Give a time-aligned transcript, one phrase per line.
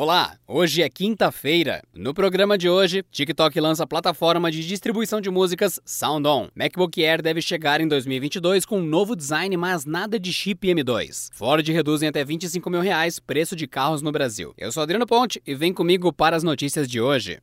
[0.00, 1.82] Olá, hoje é quinta-feira.
[1.92, 6.46] No programa de hoje, TikTok lança a plataforma de distribuição de músicas SoundOn.
[6.54, 11.30] MacBook Air deve chegar em 2022 com um novo design, mas nada de chip M2.
[11.32, 14.54] Ford reduz em até 25 mil reais preço de carros no Brasil.
[14.56, 17.40] Eu sou Adriano Ponte e vem comigo para as notícias de hoje.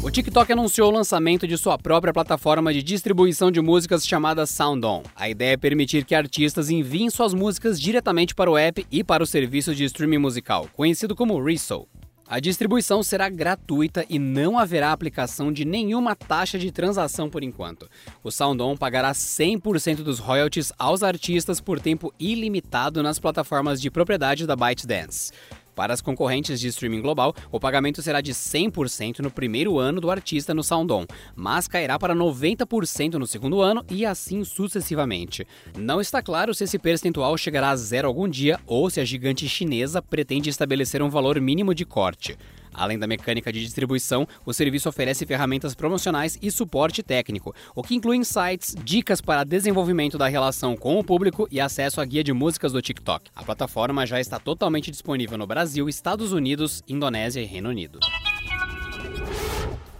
[0.00, 5.02] O TikTok anunciou o lançamento de sua própria plataforma de distribuição de músicas chamada SoundOn.
[5.14, 9.24] A ideia é permitir que artistas enviem suas músicas diretamente para o app e para
[9.24, 11.84] o serviço de streaming musical, conhecido como Resso.
[12.28, 17.88] A distribuição será gratuita e não haverá aplicação de nenhuma taxa de transação por enquanto.
[18.22, 24.46] O SoundOn pagará 100% dos royalties aos artistas por tempo ilimitado nas plataformas de propriedade
[24.46, 25.32] da ByteDance.
[25.78, 30.10] Para as concorrentes de streaming global, o pagamento será de 100% no primeiro ano do
[30.10, 31.06] artista no SoundOn,
[31.36, 35.46] mas cairá para 90% no segundo ano e assim sucessivamente.
[35.76, 39.48] Não está claro se esse percentual chegará a zero algum dia ou se a gigante
[39.48, 42.36] chinesa pretende estabelecer um valor mínimo de corte.
[42.78, 47.96] Além da mecânica de distribuição, o serviço oferece ferramentas promocionais e suporte técnico, o que
[47.96, 52.32] inclui insights, dicas para desenvolvimento da relação com o público e acesso à guia de
[52.32, 53.30] músicas do TikTok.
[53.34, 57.98] A plataforma já está totalmente disponível no Brasil, Estados Unidos, Indonésia e Reino Unido.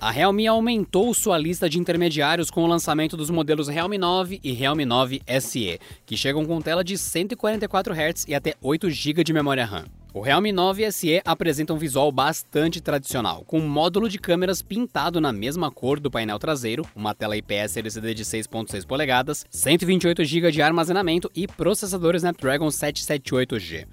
[0.01, 4.53] A Realme aumentou sua lista de intermediários com o lançamento dos modelos Realme 9 e
[4.53, 9.33] Realme 9 SE, que chegam com tela de 144 Hz e até 8 GB de
[9.33, 9.98] memória RAM.
[10.14, 15.20] O Realme 9 SE apresenta um visual bastante tradicional, com um módulo de câmeras pintado
[15.20, 20.50] na mesma cor do painel traseiro, uma tela IPS LCD de 6.6 polegadas, 128 GB
[20.50, 23.87] de armazenamento e processador Snapdragon 778G.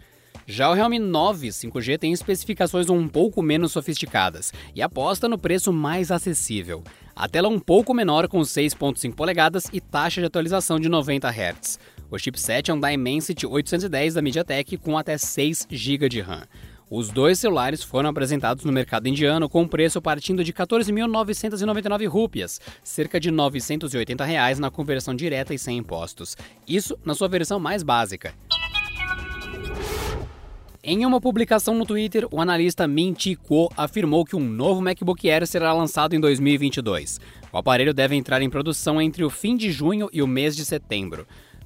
[0.47, 5.73] Já o Realme 9 5G tem especificações um pouco menos sofisticadas e aposta no preço
[5.73, 6.81] mais acessível.
[7.13, 11.29] A tela é um pouco menor com 6.5 polegadas e taxa de atualização de 90
[11.29, 11.79] Hz.
[12.09, 16.43] O chipset é um Dimensity 810 da MediaTek com até 6 GB de RAM.
[16.89, 23.19] Os dois celulares foram apresentados no mercado indiano com preço partindo de 14.999 rúpias, cerca
[23.19, 26.37] de 980 reais na conversão direta e sem impostos.
[26.67, 28.35] Isso na sua versão mais básica.
[30.83, 35.27] Em uma publicação no Twitter, o analista Min Chi Kuo afirmou que um novo MacBook
[35.27, 37.19] Air será lançado em 2022.
[37.51, 40.63] O aparelho deve entrar em produção entre o fim de junho e o mês de
[40.63, 41.25] setembro.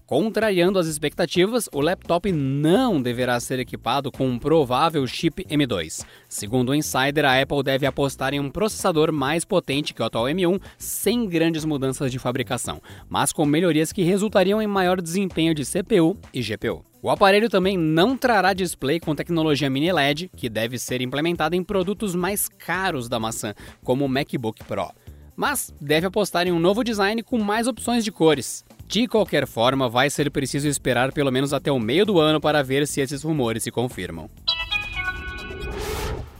[0.09, 6.03] Contrariando as expectativas, o laptop não deverá ser equipado com um provável chip M2.
[6.27, 10.25] Segundo o Insider, a Apple deve apostar em um processador mais potente que o atual
[10.25, 15.63] M1, sem grandes mudanças de fabricação, mas com melhorias que resultariam em maior desempenho de
[15.63, 16.83] CPU e GPU.
[17.03, 21.63] O aparelho também não trará display com tecnologia mini LED, que deve ser implementada em
[21.63, 23.53] produtos mais caros da maçã,
[23.83, 24.91] como o MacBook Pro.
[25.35, 28.65] Mas deve apostar em um novo design com mais opções de cores.
[28.89, 32.63] De qualquer forma, vai ser preciso esperar pelo menos até o meio do ano para
[32.63, 34.27] ver se esses rumores se confirmam.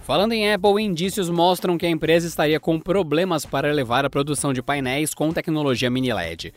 [0.02, 4.52] Falando em Apple, indícios mostram que a empresa estaria com problemas para elevar a produção
[4.52, 6.52] de painéis com tecnologia mini LED.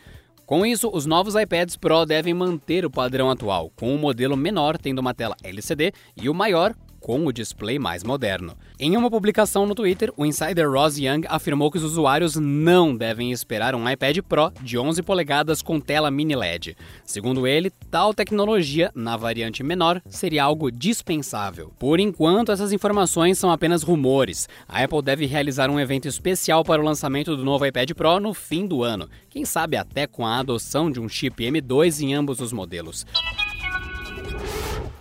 [0.47, 4.35] Com isso, os novos iPads Pro devem manter o padrão atual, com o um modelo
[4.35, 6.73] menor tendo uma tela LCD e o maior
[7.03, 8.55] com o display mais moderno.
[8.79, 13.33] Em uma publicação no Twitter, o insider Ross Young afirmou que os usuários não devem
[13.33, 16.77] esperar um iPad Pro de 11 polegadas com tela mini LED.
[17.05, 21.73] Segundo ele, tal tecnologia, na variante menor, seria algo dispensável.
[21.77, 24.47] Por enquanto, essas informações são apenas rumores.
[24.65, 28.33] A Apple deve realizar um evento especial para o lançamento do novo iPad Pro no
[28.33, 32.39] fim do ano, quem sabe até com a adoção de um chip M2 em ambos
[32.39, 33.05] os modelos.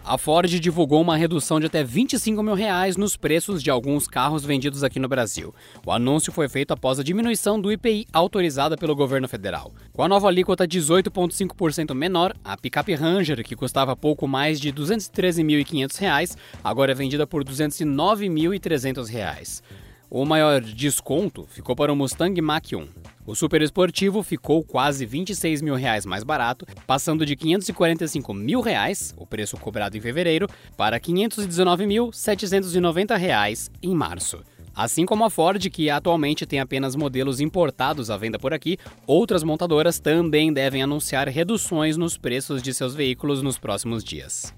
[0.04, 4.44] A Ford divulgou uma redução de até 25 mil reais nos preços de alguns carros
[4.44, 5.54] vendidos aqui no Brasil.
[5.86, 9.72] O anúncio foi feito após a diminuição do IPI autorizada pelo governo federal.
[9.92, 14.76] Com a nova alíquota 18,5% menor, a picape Ranger, que custava pouco mais de R$
[14.76, 19.62] 213.500, agora é vendida por R$ 209.300.
[20.10, 22.88] O maior desconto ficou para o Mustang Mach-1.
[23.24, 29.14] O super esportivo ficou quase 26 mil reais mais barato, passando de 545 mil reais,
[29.16, 34.40] o preço cobrado em fevereiro, para 519.790 reais em março.
[34.74, 38.76] Assim como a Ford, que atualmente tem apenas modelos importados à venda por aqui,
[39.06, 44.52] outras montadoras também devem anunciar reduções nos preços de seus veículos nos próximos dias.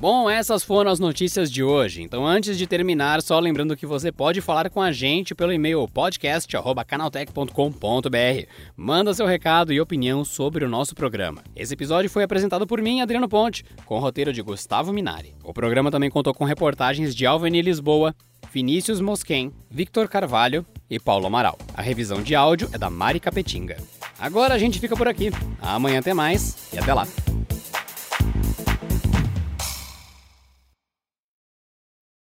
[0.00, 2.02] Bom, essas foram as notícias de hoje.
[2.02, 5.88] Então, antes de terminar, só lembrando que você pode falar com a gente pelo e-mail
[5.88, 8.46] podcast@canaltech.com.br.
[8.76, 11.42] Manda seu recado e opinião sobre o nosso programa.
[11.56, 15.34] Esse episódio foi apresentado por mim, Adriano Ponte, com roteiro de Gustavo Minari.
[15.42, 18.14] O programa também contou com reportagens de Alveni Lisboa,
[18.52, 21.58] Vinícius Mosquen, Victor Carvalho e Paulo Amaral.
[21.74, 23.76] A revisão de áudio é da Mari Capetinga.
[24.16, 25.32] Agora a gente fica por aqui.
[25.60, 27.04] Amanhã tem mais e até lá.